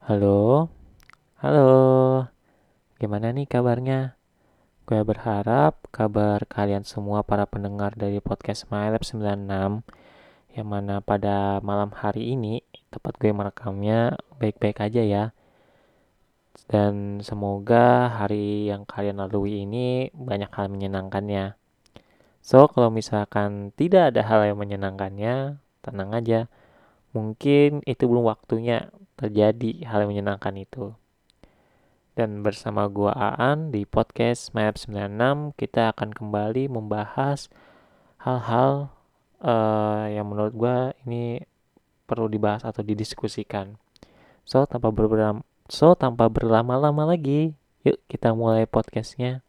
[0.00, 0.72] Halo,
[1.44, 2.24] halo,
[2.96, 4.16] gimana nih kabarnya?
[4.88, 9.84] Gue berharap kabar kalian semua para pendengar dari podcast MyLab 96
[10.56, 15.24] yang mana pada malam hari ini tepat gue merekamnya baik-baik aja ya.
[16.64, 21.60] Dan semoga hari yang kalian lalui ini banyak hal menyenangkannya.
[22.40, 26.48] So, kalau misalkan tidak ada hal yang menyenangkannya, tenang aja.
[27.12, 28.88] Mungkin itu belum waktunya
[29.20, 30.96] terjadi hal yang menyenangkan itu.
[32.16, 37.52] Dan bersama gua Aan di podcast Map 96 kita akan kembali membahas
[38.24, 38.88] hal-hal
[39.44, 41.44] uh, yang menurut gua ini
[42.08, 43.76] perlu dibahas atau didiskusikan.
[44.48, 49.44] So tanpa berlama so tanpa berlama-lama lagi, yuk kita mulai podcastnya.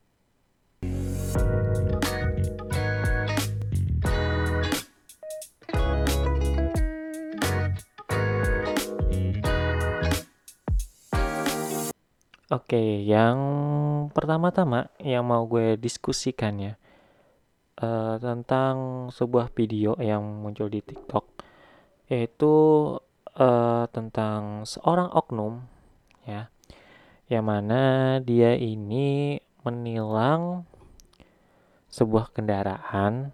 [12.52, 13.40] Oke, yang
[14.12, 16.74] pertama-tama yang mau gue diskusikan ya
[17.80, 21.24] uh, tentang sebuah video yang muncul di TikTok
[22.12, 22.52] yaitu
[23.40, 25.64] uh, tentang seorang oknum
[26.28, 26.52] ya
[27.32, 30.68] yang mana dia ini menilang
[31.88, 33.32] sebuah kendaraan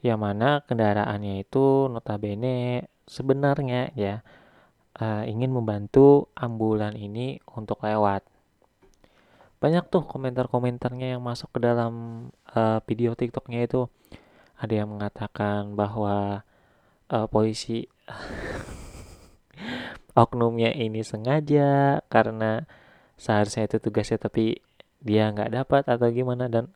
[0.00, 4.24] yang mana kendaraannya itu notabene sebenarnya ya
[5.00, 8.24] uh, ingin membantu ambulan ini untuk lewat.
[9.56, 13.88] Banyak tuh komentar-komentarnya yang masuk ke dalam uh, video TikToknya itu.
[14.56, 16.44] Ada yang mengatakan bahwa
[17.12, 17.88] uh, polisi
[20.16, 22.64] oknumnya ini sengaja karena
[23.20, 24.60] seharusnya itu tugasnya tapi
[25.04, 26.72] dia nggak dapat atau gimana dan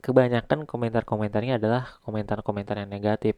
[0.00, 3.36] kebanyakan komentar-komentarnya adalah komentar-komentar yang negatif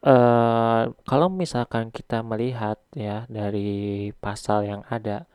[0.00, 5.28] Uh, kalau misalkan kita melihat ya dari pasal yang ada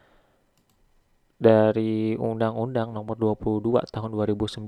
[1.37, 4.65] dari Undang-Undang Nomor 22 Tahun 2009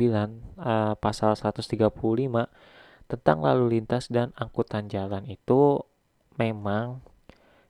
[0.62, 1.90] uh, pasal 135
[3.10, 5.82] tentang lalu lintas dan angkutan jalan itu
[6.38, 7.02] memang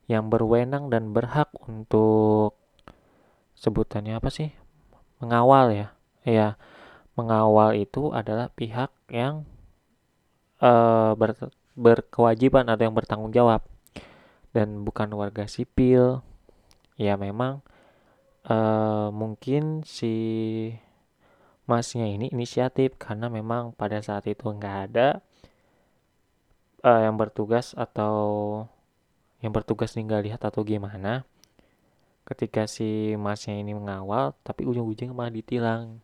[0.04, 2.60] yang berwenang dan berhak untuk
[3.56, 4.52] sebutannya apa sih?
[5.18, 5.88] mengawal ya.
[6.22, 6.48] Ya,
[7.18, 9.48] mengawal itu adalah pihak yang
[10.60, 11.34] uh, ber
[11.78, 13.62] berkewajiban atau yang bertanggung jawab.
[14.50, 16.26] Dan bukan warga sipil.
[16.98, 17.62] Ya memang
[18.50, 20.14] uh, mungkin si
[21.70, 22.98] masnya ini inisiatif.
[22.98, 25.22] Karena memang pada saat itu nggak ada
[26.82, 28.66] uh, yang bertugas atau
[29.38, 31.22] yang bertugas tinggal lihat atau gimana.
[32.26, 36.02] Ketika si masnya ini mengawal tapi ujung-ujungnya malah ditilang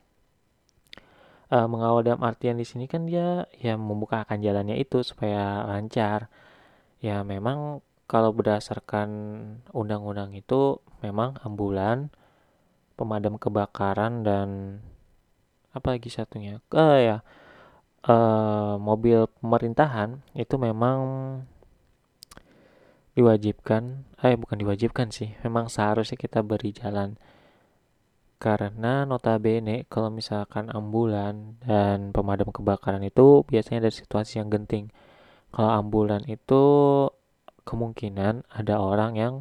[1.55, 6.27] uh, mengawal dalam artian di sini kan dia ya membukakan jalannya itu supaya lancar.
[6.99, 9.09] Ya memang kalau berdasarkan
[9.71, 12.11] undang-undang itu memang ambulan,
[12.99, 14.49] pemadam kebakaran dan
[15.71, 16.59] apa lagi satunya?
[16.75, 17.17] Uh, ya
[18.09, 20.99] uh, mobil pemerintahan itu memang
[23.15, 27.15] diwajibkan, eh bukan diwajibkan sih, memang seharusnya kita beri jalan
[28.45, 34.93] karena notabene kalau misalkan ambulan dan pemadam kebakaran itu biasanya dari situasi yang genting.
[35.49, 36.65] Kalau ambulan itu
[37.65, 39.35] kemungkinan ada orang yang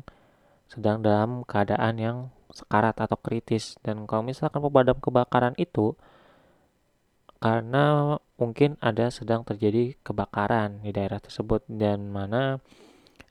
[0.72, 2.18] sedang dalam keadaan yang
[2.56, 6.00] sekarat atau kritis dan kalau misalkan pemadam kebakaran itu
[7.44, 12.64] karena mungkin ada sedang terjadi kebakaran di daerah tersebut dan mana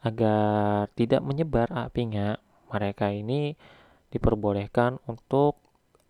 [0.04, 2.36] agar tidak menyebar apinya
[2.68, 3.56] mereka ini
[4.12, 5.61] diperbolehkan untuk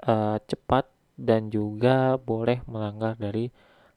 [0.06, 3.50] uh, cepat dan juga boleh melanggar dari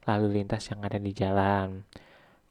[0.06, 1.82] lalu lintas yang ada di jalan.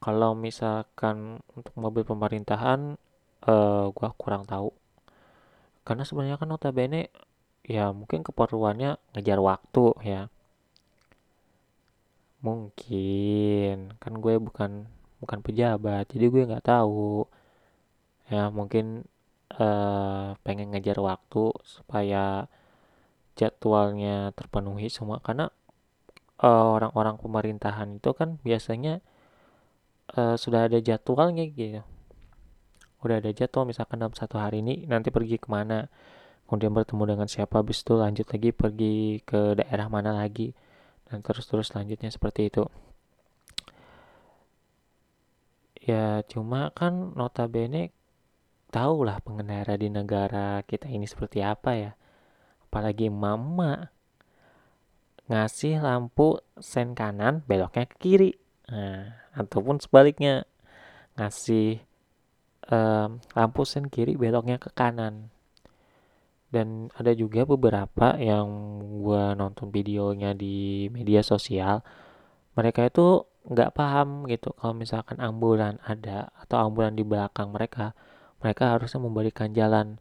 [0.03, 2.99] Kalau misalkan untuk mobil pemerintahan,
[3.47, 4.69] uh, gua kurang tahu.
[5.85, 7.13] Karena sebenarnya kan notabene
[7.65, 10.21] ya mungkin keperluannya ngejar waktu ya.
[12.45, 14.85] Mungkin kan gue bukan
[15.17, 17.25] bukan pejabat, jadi gue nggak tahu.
[18.29, 19.05] Ya mungkin
[19.57, 22.45] uh, pengen ngejar waktu supaya
[23.35, 25.19] jadwalnya terpenuhi semua.
[25.19, 25.51] Karena
[26.41, 28.99] uh, orang-orang pemerintahan itu kan biasanya
[30.17, 31.83] uh, sudah ada jadwalnya gitu.
[33.05, 35.87] Udah ada jadwal misalkan dalam satu hari ini nanti pergi ke mana
[36.45, 40.53] kemudian bertemu dengan siapa habis itu lanjut lagi pergi ke daerah mana lagi
[41.09, 42.65] dan terus-terus selanjutnya seperti itu.
[45.85, 47.93] Ya cuma kan notabene
[48.73, 51.91] tahulah pengendara di negara kita ini seperti apa ya
[52.75, 53.87] apalagi mama
[55.31, 58.31] ngasih lampu sen kanan beloknya ke kiri.
[58.67, 60.43] Nah, ataupun sebaliknya
[61.15, 61.79] ngasih
[62.67, 65.31] um, lampu sen kiri beloknya ke kanan.
[66.51, 68.43] Dan ada juga beberapa yang
[68.99, 71.79] gue nonton videonya di media sosial
[72.59, 77.95] mereka itu nggak paham gitu kalau misalkan ambulan ada atau ambulan di belakang mereka
[78.43, 79.95] mereka harusnya memberikan jalan.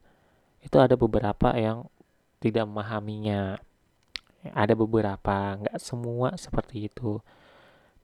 [0.59, 1.87] Itu ada beberapa yang
[2.45, 3.57] tidak memahaminya
[4.53, 7.25] ada beberapa nggak semua seperti itu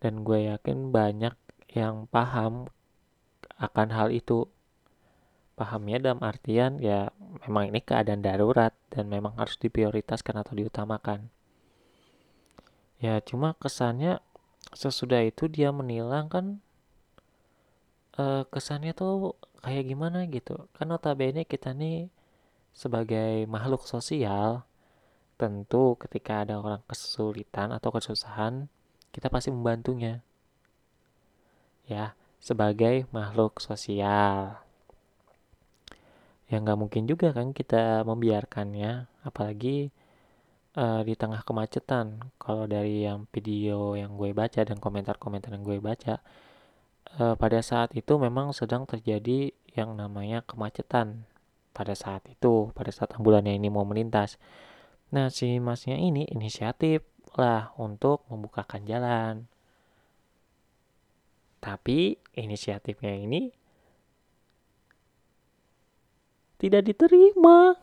[0.01, 1.37] dan gue yakin banyak
[1.77, 2.73] yang paham
[3.61, 4.49] akan hal itu
[5.61, 7.13] pahamnya dalam artian ya
[7.45, 11.29] memang ini keadaan darurat dan memang harus diprioritaskan atau diutamakan.
[12.97, 14.25] Ya cuma kesannya
[14.73, 16.65] sesudah itu dia menilang kan
[18.17, 20.65] uh, kesannya tuh kayak gimana gitu.
[20.73, 22.09] Kan notabene kita nih
[22.73, 24.65] sebagai makhluk sosial
[25.41, 28.69] tentu ketika ada orang kesulitan atau kesusahan
[29.11, 30.23] kita pasti membantunya.
[31.89, 34.61] Ya, sebagai makhluk sosial.
[36.51, 39.91] Ya nggak mungkin juga kan kita membiarkannya apalagi
[40.75, 42.31] uh, di tengah kemacetan.
[42.39, 46.23] Kalau dari yang video yang gue baca dan komentar-komentar yang gue baca
[47.19, 51.27] uh, pada saat itu memang sedang terjadi yang namanya kemacetan
[51.71, 54.37] pada saat itu pada saat ambulannya ini mau melintas.
[55.15, 57.03] Nah si masnya ini inisiatif
[57.39, 59.35] lah untuk membukakan jalan.
[61.61, 63.53] Tapi inisiatifnya ini
[66.61, 67.77] tidak diterima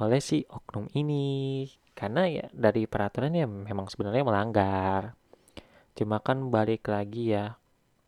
[0.00, 1.64] oleh si oknum ini.
[1.96, 5.16] Karena ya dari peraturannya memang sebenarnya melanggar.
[5.96, 7.56] Cuma kan balik lagi ya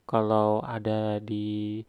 [0.04, 1.80] kalau ada di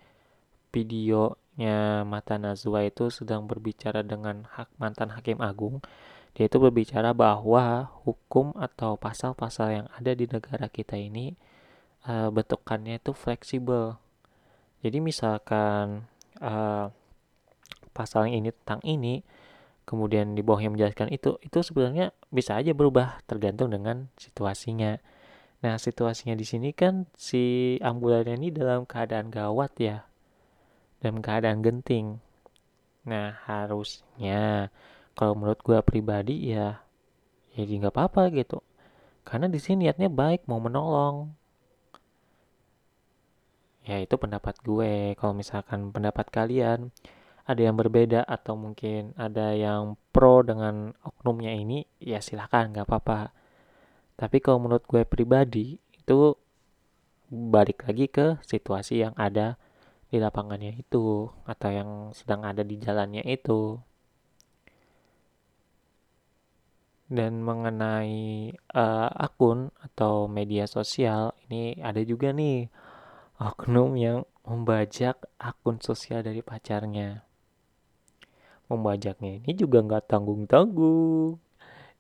[1.60, 5.84] videonya Mata Nazwa itu sedang berbicara dengan hak mantan hakim agung.
[6.32, 11.36] Dia itu berbicara bahwa hukum atau pasal-pasal yang ada di negara kita ini
[12.08, 14.00] uh, bentukannya itu fleksibel.
[14.80, 16.08] Jadi misalkan
[16.40, 16.88] uh,
[17.92, 19.20] pasal ini tentang ini
[19.84, 24.96] kemudian di bawahnya menjelaskan itu itu sebenarnya bisa aja berubah tergantung dengan situasinya.
[25.60, 30.09] Nah situasinya di sini kan si ambulannya ini dalam keadaan gawat ya
[31.00, 32.20] dalam keadaan genting.
[33.08, 34.72] Nah harusnya
[35.16, 36.80] kalau menurut gue pribadi ya
[37.56, 38.64] jadi nggak apa-apa gitu.
[39.28, 41.36] Karena di sini niatnya baik mau menolong.
[43.84, 45.18] Ya itu pendapat gue.
[45.18, 46.94] Kalau misalkan pendapat kalian
[47.50, 53.34] ada yang berbeda atau mungkin ada yang pro dengan oknumnya ini ya silahkan nggak apa-apa.
[54.14, 56.38] Tapi kalau menurut gue pribadi itu
[57.30, 59.58] balik lagi ke situasi yang ada
[60.10, 63.78] di lapangannya itu atau yang sedang ada di jalannya itu.
[67.10, 72.70] Dan mengenai uh, akun atau media sosial ini ada juga nih
[73.42, 77.26] oknum yang membajak akun sosial dari pacarnya.
[78.70, 81.42] Membajaknya ini juga nggak tanggung-tanggung.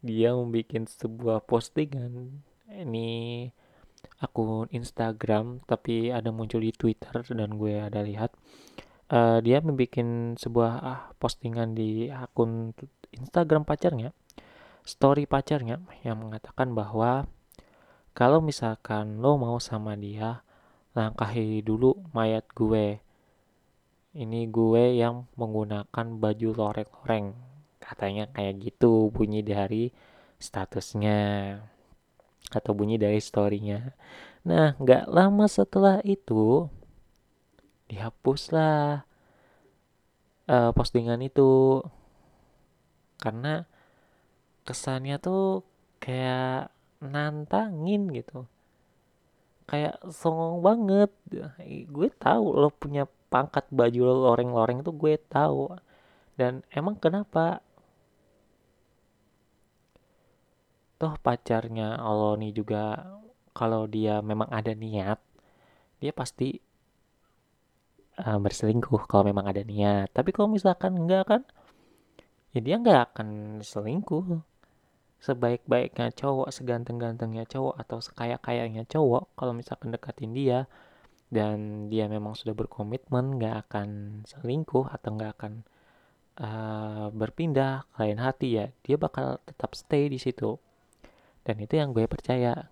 [0.05, 2.45] Dia membuat sebuah postingan.
[2.69, 3.09] Ini
[4.19, 8.35] akun Instagram tapi ada muncul di Twitter dan gue ada lihat.
[9.09, 12.77] Uh, dia membuat sebuah ah, postingan di akun
[13.09, 14.13] Instagram pacarnya
[14.89, 17.29] story pacarnya yang mengatakan bahwa
[18.17, 20.41] kalau misalkan lo mau sama dia
[20.97, 22.97] langkahi dulu mayat gue.
[24.09, 27.37] Ini gue yang menggunakan baju loreng-loreng.
[27.77, 29.93] Katanya kayak gitu bunyi dari
[30.41, 31.19] statusnya
[32.47, 33.93] atau bunyi dari storynya.
[34.47, 36.71] Nah nggak lama setelah itu
[37.89, 39.03] dihapuslah
[40.49, 41.83] uh, postingan itu.
[43.19, 43.67] Karena
[44.63, 45.67] kesannya tuh
[45.99, 46.71] kayak
[47.03, 48.47] nantangin gitu.
[49.69, 51.11] Kayak songong banget.
[51.91, 55.75] Gue tahu lo punya pangkat baju loreng-loreng tuh gue tahu.
[56.39, 57.59] Dan emang kenapa
[60.99, 61.95] toh pacarnya
[62.39, 62.83] nih juga
[63.55, 65.19] kalau dia memang ada niat
[65.99, 66.55] dia pasti
[68.23, 70.11] uh, berselingkuh kalau memang ada niat.
[70.11, 71.41] Tapi kalau misalkan enggak kan
[72.55, 73.29] ya dia nggak akan
[73.63, 74.43] selingkuh.
[75.19, 80.63] Sebaik-baiknya cowok seganteng-gantengnya cowok atau sekaya-kayanya cowok kalau misalkan deketin dia
[81.27, 83.89] dan dia memang sudah berkomitmen nggak akan
[84.23, 85.53] selingkuh atau nggak akan
[86.39, 90.55] uh, berpindah ke lain hati ya dia bakal tetap stay di situ
[91.43, 92.71] dan itu yang gue percaya.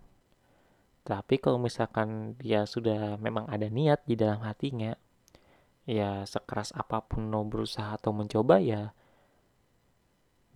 [1.07, 4.91] Tapi kalau misalkan dia sudah memang ada niat di dalam hatinya
[5.87, 8.91] ya sekeras apa pun lo berusaha atau mencoba ya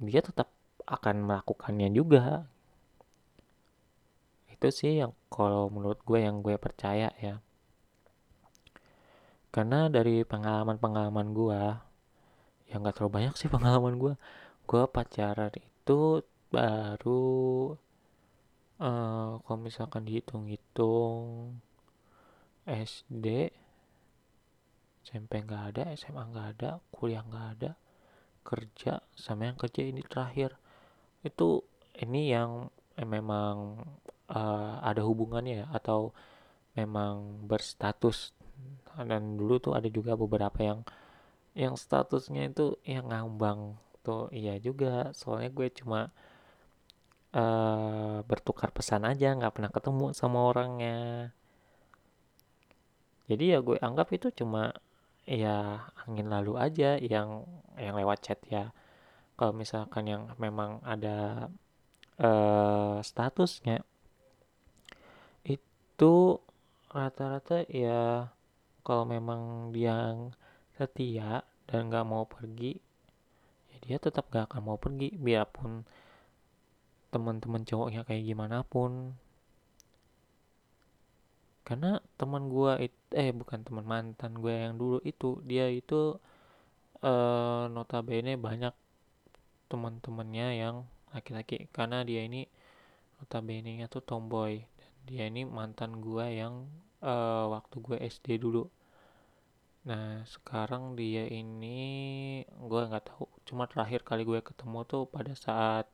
[0.04, 0.52] dia tetap
[0.84, 2.50] akan melakukannya juga.
[4.52, 7.40] Itu sih yang kalau menurut gue yang gue percaya ya.
[9.56, 11.62] Karena dari pengalaman-pengalaman gue
[12.72, 14.14] ya nggak terlalu banyak sih pengalaman gue
[14.66, 17.24] gue pacaran itu baru
[18.82, 21.56] uh, kalau misalkan dihitung-hitung
[22.66, 23.54] SD
[25.02, 27.72] SMP nggak ada SMA nggak ada kuliah nggak ada
[28.42, 30.58] kerja sama yang kerja ini terakhir.
[31.22, 31.66] Itu
[31.98, 33.82] ini yang eh, memang
[34.30, 36.14] uh, ada hubungannya ya atau
[36.78, 38.34] memang berstatus.
[38.98, 40.80] Dan dulu tuh ada juga beberapa yang
[41.58, 44.30] yang statusnya itu yang ngambang tuh.
[44.34, 46.14] Iya juga soalnya gue cuma
[47.36, 51.32] uh, bertukar pesan aja nggak pernah ketemu sama orangnya.
[53.32, 54.76] Jadi ya gue anggap itu cuma
[55.24, 57.48] ya angin lalu aja yang
[57.80, 58.76] yang lewat chat ya.
[59.40, 61.50] Kalau misalkan yang memang ada
[62.20, 63.82] uh, statusnya
[65.48, 66.38] itu
[66.92, 68.30] rata-rata ya
[68.84, 70.14] kalau memang dia
[70.76, 72.76] setia dan nggak mau pergi
[73.72, 75.16] ya dia tetap gak akan mau pergi.
[75.16, 75.88] Biarpun
[77.12, 79.14] teman-teman cowoknya kayak gimana pun.
[81.68, 82.72] Karena teman gue
[83.16, 86.18] eh bukan teman mantan gue yang dulu itu dia itu
[87.04, 88.74] uh, notabene banyak
[89.70, 90.76] teman-temannya yang
[91.14, 91.68] laki-laki.
[91.76, 92.48] Karena dia ini
[93.20, 94.64] notabene nya tuh tomboy.
[94.80, 96.66] Dan dia ini mantan gue yang
[97.04, 98.64] uh, waktu gue SD dulu.
[99.88, 101.80] Nah sekarang dia ini
[102.48, 103.26] gue nggak tahu.
[103.48, 105.86] Cuma terakhir kali gue ketemu tuh pada saat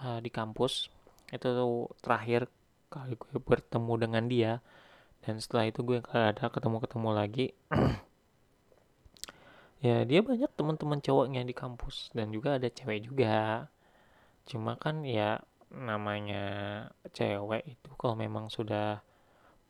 [0.00, 0.92] uh, di kampus
[1.32, 2.46] itu tuh terakhir
[2.92, 4.52] kali gue bertemu dengan dia.
[5.26, 7.46] Dan setelah itu gue gak ada ketemu-ketemu lagi.
[9.84, 13.68] Ya dia banyak teman-teman cowoknya di kampus dan juga ada cewek juga.
[14.48, 16.44] Cuma kan ya namanya
[17.12, 19.04] cewek itu kalau memang sudah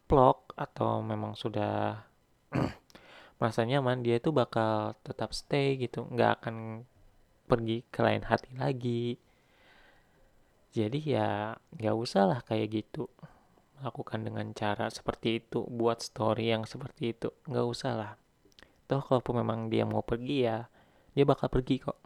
[0.07, 2.07] plok atau memang sudah
[3.43, 6.07] merasa nyaman dia itu bakal tetap stay gitu.
[6.07, 6.87] Nggak akan
[7.51, 9.19] pergi ke lain hati lagi
[10.77, 11.29] jadi ya
[11.73, 13.09] nggak usah lah kayak gitu.
[13.81, 17.33] Melakukan dengan cara seperti itu buat story yang seperti itu.
[17.49, 18.13] Nggak usah lah.
[18.85, 20.69] Toh kalaupun memang dia mau pergi ya
[21.17, 21.97] dia bakal pergi kok.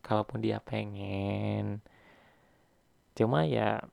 [0.00, 1.84] Kalaupun dia pengen.
[3.12, 3.84] Cuma ya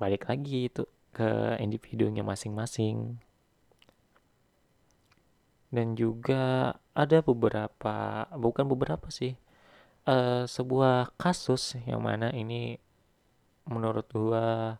[0.00, 3.20] balik lagi itu ke individunya masing-masing.
[5.68, 9.36] Dan juga ada beberapa bukan beberapa sih
[10.08, 12.78] uh, sebuah kasus yang mana ini
[13.68, 14.76] menurut gua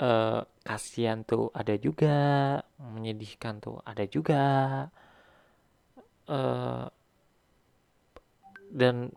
[0.00, 2.16] uh, kasihan tuh ada juga
[2.78, 4.44] menyedihkan tuh ada juga.
[6.24, 6.88] Uh,
[8.74, 9.12] dan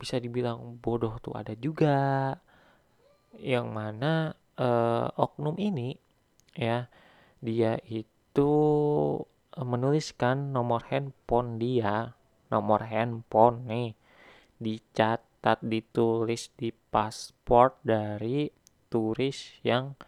[0.00, 2.34] bisa dibilang bodoh tuh ada juga.
[3.38, 4.12] Yang mana
[4.60, 5.96] uh, oknum ini
[6.52, 6.84] ya
[7.40, 8.52] dia itu
[9.56, 12.12] menuliskan nomor handphone dia
[12.52, 13.96] nomor handphone nih
[15.42, 18.46] dicatat ditulis di paspor dari
[18.86, 19.98] turis yang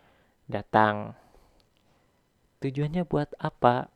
[0.47, 1.19] datang.
[2.63, 3.91] Tujuannya buat apa?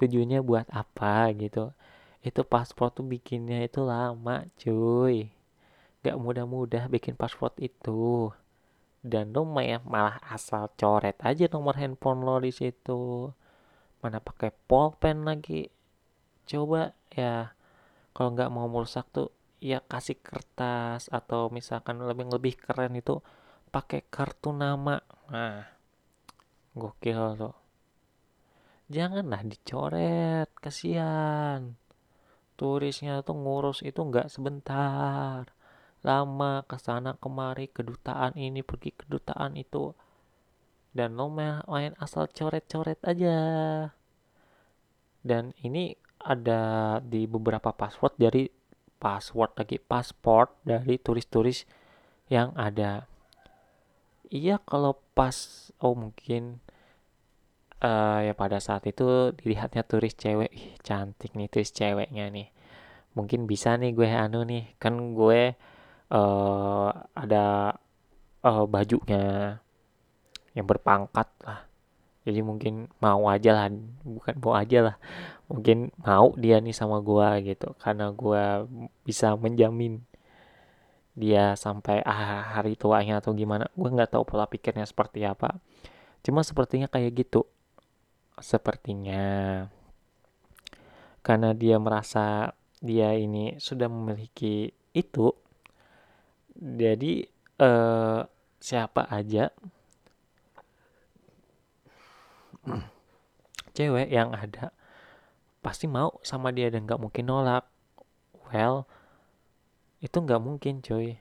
[0.00, 1.76] Tujuannya buat apa gitu?
[2.24, 5.28] Itu paspor tuh bikinnya itu lama cuy.
[6.00, 8.32] Gak mudah-mudah bikin password itu.
[9.04, 13.28] Dan lo malah asal coret aja nomor handphone lo di situ.
[14.00, 15.68] Mana pakai pulpen lagi?
[16.48, 17.55] Coba ya
[18.16, 19.28] kalau nggak mau merusak tuh
[19.60, 23.20] ya kasih kertas atau misalkan lebih lebih keren itu
[23.68, 24.96] pakai kartu nama.
[25.28, 25.68] Nah.
[26.72, 27.56] Gokil tuh.
[28.88, 31.76] Janganlah dicoret kasihan.
[32.56, 35.44] Turisnya tuh ngurus itu nggak sebentar.
[36.00, 39.92] Lama ke sana kemari kedutaan ini pergi kedutaan itu.
[40.96, 43.40] Dan lo main asal coret-coret aja.
[45.20, 46.60] Dan ini ada
[47.06, 48.50] di beberapa password dari
[48.98, 51.62] password lagi pasport dari turis-turis
[52.26, 53.06] yang ada.
[54.26, 56.58] Iya kalau pas oh mungkin
[57.78, 60.50] uh, ya pada saat itu dilihatnya turis cewek.
[60.50, 62.50] Ih, cantik nih turis ceweknya nih.
[63.14, 65.54] Mungkin bisa nih gue anu nih kan gue
[66.10, 67.76] uh, ada
[68.42, 69.56] uh, bajunya
[70.58, 71.70] yang berpangkat lah.
[72.26, 73.70] Jadi mungkin mau aja lah
[74.02, 74.96] bukan mau aja lah
[75.46, 77.72] mungkin mau dia nih sama gua gitu.
[77.82, 78.66] Karena gua
[79.06, 80.02] bisa menjamin
[81.16, 83.70] dia sampai ah, hari tuanya atau gimana.
[83.78, 85.58] Gua nggak tahu pola pikirnya seperti apa.
[86.24, 87.46] Cuma sepertinya kayak gitu.
[88.36, 89.24] Sepertinya
[91.26, 95.34] karena dia merasa dia ini sudah memiliki itu
[96.54, 97.26] jadi
[97.58, 98.20] eh,
[98.62, 99.50] siapa aja
[103.76, 104.70] cewek yang ada
[105.66, 107.66] pasti mau sama dia dan nggak mungkin nolak.
[108.54, 108.86] Well
[109.98, 111.18] itu nggak mungkin coy.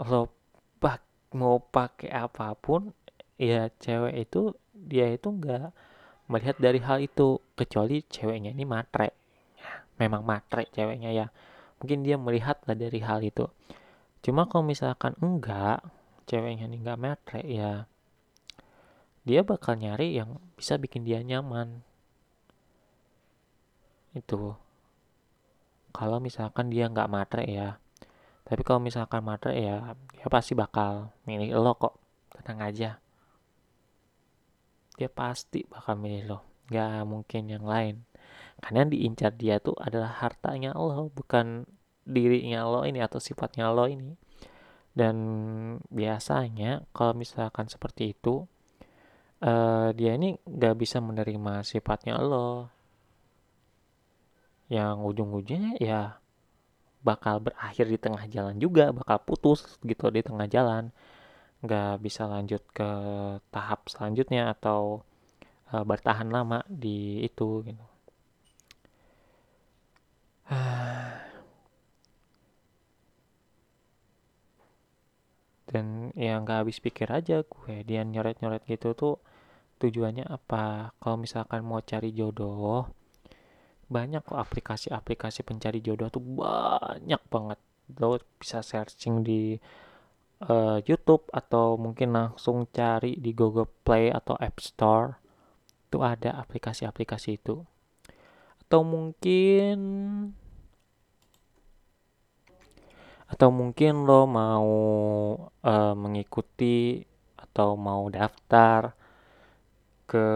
[0.00, 0.32] Lo
[0.80, 1.04] pak
[1.36, 2.96] mau pakai apa pun
[3.36, 5.76] ya cewek itu dia itu nggak
[6.32, 9.12] melihat dari hal itu kecuali ceweknya ini matre.
[10.00, 11.28] Memang matre ceweknya ya.
[11.76, 13.44] Mungkin dia melihat lah dari hal itu.
[14.24, 15.84] Cuma kalau misalkan enggak
[16.24, 17.84] ceweknya ini enggak matre ya
[19.26, 21.82] dia bakal nyari yang bisa bikin dia nyaman
[24.16, 24.56] itu.
[25.92, 27.76] Kalau misalkan dia nggak matre ya
[28.46, 31.98] tapi kalau misalkan matre ya dia pasti bakal milih lo kok.
[32.30, 32.90] Tenang aja.
[34.94, 36.38] Dia pasti bakal milih lo.
[36.70, 38.06] Nggak mungkin yang lain.
[38.62, 41.66] Karena yang diincar dia tuh adalah hartanya lo bukan
[42.06, 44.14] dirinya lo ini atau sifatnya lo ini.
[44.94, 45.16] Dan
[45.90, 48.46] biasanya kalau misalkan seperti itu
[49.42, 52.70] uh, dia ini nggak bisa menerima sifatnya lo
[54.66, 56.00] yang ujung-ujungnya ya
[57.06, 60.90] bakal berakhir di tengah jalan juga bakal putus gitu di tengah jalan.
[61.64, 62.90] Nggak bisa lanjut ke
[63.54, 65.02] tahap selanjutnya atau
[65.72, 67.84] uh, bertahan lama di itu gitu.
[75.70, 79.14] Dan ya nggak habis pikir aja gue dia nyoret-nyoret gitu tuh
[79.82, 80.94] tujuannya apa?
[81.02, 82.86] Kalau misalkan mau cari jodoh
[83.86, 87.58] banyak kok aplikasi-aplikasi pencari jodoh tuh banyak banget.
[88.02, 89.54] Lo bisa searching di
[90.42, 95.16] uh, YouTube atau mungkin langsung cari di Google Play atau App Store.
[95.86, 97.62] Itu ada aplikasi-aplikasi itu.
[98.66, 99.78] Atau mungkin
[103.26, 104.70] atau mungkin lo mau
[105.66, 107.02] uh, mengikuti
[107.34, 108.94] atau mau daftar
[110.06, 110.26] ke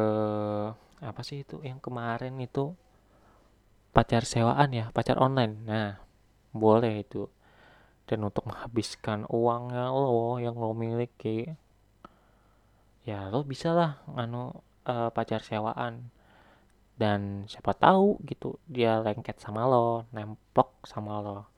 [0.99, 2.75] apa sih itu yang kemarin itu
[3.91, 5.55] pacar sewaan ya pacar online.
[5.67, 5.99] Nah
[6.55, 7.27] boleh itu.
[8.07, 11.47] Dan untuk menghabiskan uangnya lo yang lo miliki
[13.07, 14.51] ya lo bisa lah anu
[14.87, 16.11] uh, pacar sewaan.
[17.01, 21.49] Dan siapa tahu gitu dia lengket sama lo nemplok sama lo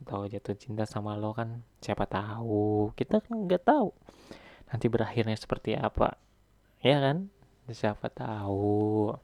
[0.00, 2.92] atau jatuh cinta sama lo kan siapa tahu.
[2.98, 3.90] Kita kan nggak tahu
[4.70, 6.14] nanti berakhirnya seperti apa.
[6.80, 7.30] Ya kan?
[7.70, 9.14] Siapa tahu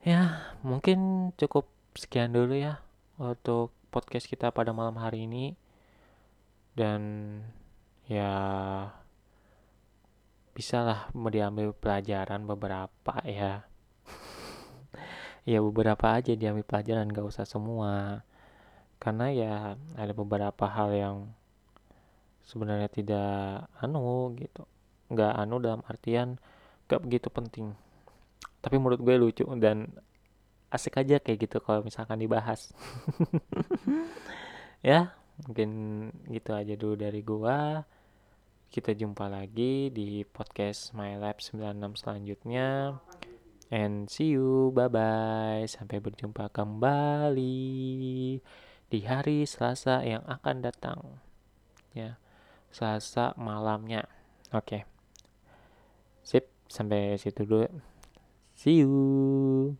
[0.00, 2.80] ya mungkin cukup sekian dulu ya
[3.20, 5.58] untuk podcast kita pada malam hari ini.
[6.72, 7.02] Dan
[8.06, 8.32] ya
[10.54, 13.66] bisalah diambil pelajaran beberapa ya.
[15.48, 18.22] Ya beberapa aja diambil pelajaran gak usah semua.
[19.00, 19.52] Karena ya
[19.96, 21.16] ada beberapa hal yang
[22.44, 24.68] sebenarnya tidak anu gitu.
[25.10, 26.36] Nggak anu dalam artian
[26.86, 27.72] gak begitu penting
[28.60, 29.88] tapi menurut gue lucu dan
[30.70, 32.70] asik aja kayak gitu kalau misalkan dibahas
[34.86, 35.70] ya mungkin
[36.30, 37.82] gitu aja dulu dari gua
[38.70, 43.00] kita jumpa lagi di podcast My Lab 96 selanjutnya
[43.74, 47.58] and see you bye bye sampai berjumpa kembali
[48.90, 51.22] di hari Selasa yang akan datang.
[51.94, 52.18] Ya,
[52.74, 54.10] Selasa malamnya.
[54.50, 54.82] Oke.
[54.82, 54.82] Okay.
[56.26, 57.70] Sip, sampai situ dulu.
[58.62, 59.78] See you.